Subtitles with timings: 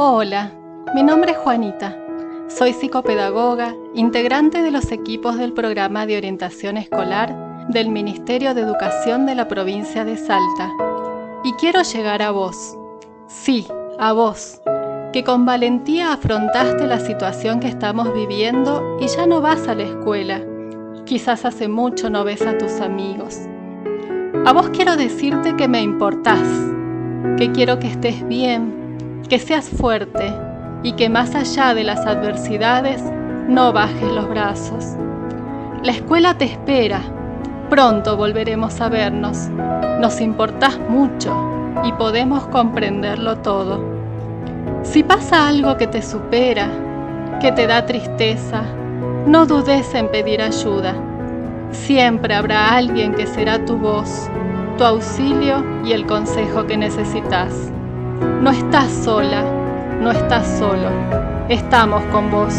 [0.00, 0.52] Hola,
[0.94, 1.98] mi nombre es Juanita.
[2.46, 9.26] Soy psicopedagoga, integrante de los equipos del programa de orientación escolar del Ministerio de Educación
[9.26, 10.70] de la provincia de Salta.
[11.42, 12.78] Y quiero llegar a vos.
[13.26, 13.66] Sí,
[13.98, 14.60] a vos,
[15.12, 19.82] que con valentía afrontaste la situación que estamos viviendo y ya no vas a la
[19.82, 20.40] escuela.
[21.06, 23.40] Quizás hace mucho no ves a tus amigos.
[24.46, 26.46] A vos quiero decirte que me importás,
[27.36, 28.77] que quiero que estés bien,
[29.28, 30.32] que seas fuerte
[30.82, 33.02] y que más allá de las adversidades
[33.48, 34.96] no bajes los brazos.
[35.82, 37.00] La escuela te espera,
[37.68, 39.48] pronto volveremos a vernos.
[40.00, 41.34] Nos importás mucho
[41.84, 43.84] y podemos comprenderlo todo.
[44.82, 46.68] Si pasa algo que te supera,
[47.40, 48.62] que te da tristeza,
[49.26, 50.94] no dudes en pedir ayuda.
[51.70, 54.28] Siempre habrá alguien que será tu voz,
[54.78, 57.72] tu auxilio y el consejo que necesitas.
[58.20, 59.42] No estás sola,
[60.00, 60.90] no estás solo,
[61.48, 62.54] estamos con vos.